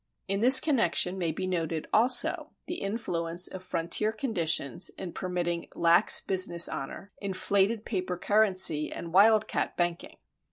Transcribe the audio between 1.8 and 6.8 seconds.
also the influence of frontier conditions in permitting lax business